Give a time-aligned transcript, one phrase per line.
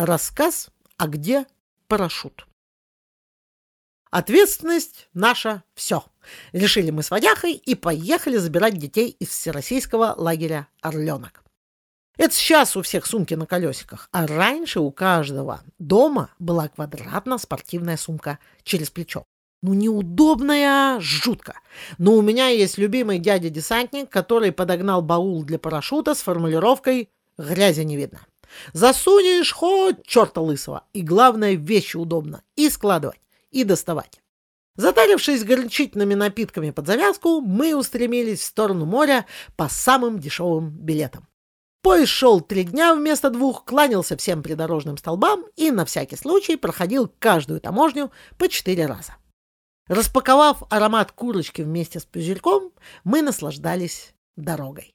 [0.00, 1.44] Рассказ «А где
[1.88, 2.46] парашют?»
[4.12, 6.04] Ответственность наша все.
[6.52, 11.42] Решили мы с водяхой и поехали забирать детей из всероссийского лагеря «Орленок».
[12.16, 18.38] Это сейчас у всех сумки на колесиках, а раньше у каждого дома была квадратно-спортивная сумка
[18.62, 19.24] через плечо.
[19.62, 21.58] Ну, неудобная, жутко.
[21.98, 27.96] Но у меня есть любимый дядя-десантник, который подогнал баул для парашюта с формулировкой «грязи не
[27.96, 28.20] видно».
[28.72, 30.84] Засунешь хоть черта лысого.
[30.92, 32.42] И главное, вещи удобно.
[32.56, 33.20] И складывать,
[33.50, 34.20] и доставать.
[34.76, 41.26] Затарившись горячительными напитками под завязку, мы устремились в сторону моря по самым дешевым билетам.
[41.82, 47.12] Поезд шел три дня вместо двух, кланялся всем придорожным столбам и на всякий случай проходил
[47.18, 49.16] каждую таможню по четыре раза.
[49.88, 52.72] Распаковав аромат курочки вместе с пузырьком,
[53.04, 54.94] мы наслаждались дорогой.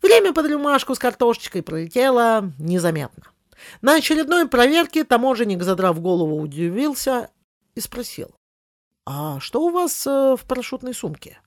[0.00, 3.24] Время под рюмашку с картошечкой пролетело незаметно.
[3.80, 7.30] На очередной проверке таможенник, задрав голову, удивился
[7.74, 8.34] и спросил.
[9.06, 11.40] «А что у вас э, в парашютной сумке?»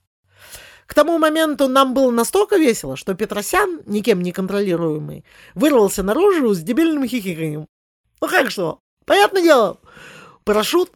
[0.86, 5.24] К тому моменту нам было настолько весело, что Петросян, никем не контролируемый,
[5.54, 7.66] вырвался наружу с дебильным хихиканьем.
[8.20, 8.78] «Ну как что?
[9.04, 9.80] Понятное дело.
[10.44, 10.92] Парашют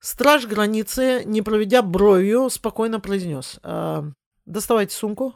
[0.00, 3.58] Страж границы, не проведя бровью, спокойно произнес.
[3.62, 4.04] «Э,
[4.44, 5.34] «Доставайте сумку».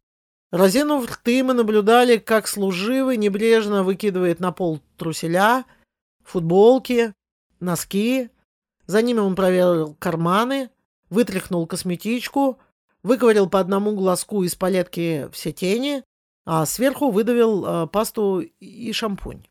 [0.51, 5.65] Разинув рты, мы наблюдали, как служивый небрежно выкидывает на пол труселя,
[6.25, 7.15] футболки,
[7.61, 8.31] носки.
[8.87, 10.71] За ними он проверил карманы,
[11.09, 12.59] вытряхнул косметичку,
[13.05, 16.03] выковырил по одному глазку из палетки все тени,
[16.45, 19.47] а сверху выдавил э, пасту и шампунь.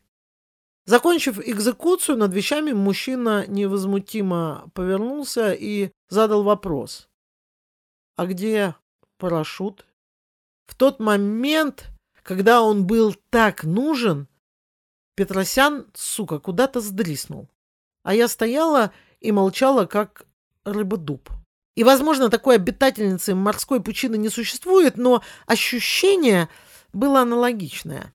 [0.84, 7.08] Закончив экзекуцию над вещами, мужчина невозмутимо повернулся и задал вопрос.
[8.16, 8.74] «А где
[9.16, 9.86] парашют?»
[10.70, 11.88] В тот момент,
[12.22, 14.28] когда он был так нужен,
[15.16, 17.48] Петросян, сука, куда-то сдриснул.
[18.04, 20.26] А я стояла и молчала, как
[20.64, 21.28] рыба-дуб.
[21.74, 26.48] И, возможно, такой обитательницы морской пучины не существует, но ощущение
[26.92, 28.14] было аналогичное.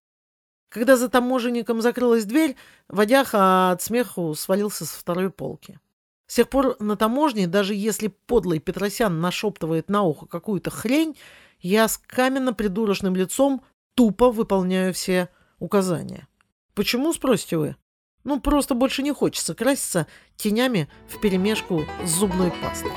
[0.69, 2.55] Когда за таможенником закрылась дверь,
[2.87, 5.77] водяха от смеху свалился с второй полки.
[6.27, 11.17] С тех пор на таможне, даже если подлый Петросян нашептывает на ухо какую-то хрень,
[11.65, 13.63] я с каменно-придурочным лицом
[13.95, 16.27] тупо выполняю все указания.
[16.75, 17.75] Почему, спросите вы?
[18.23, 20.05] Ну, просто больше не хочется краситься
[20.35, 22.91] тенями вперемешку с зубной пастой.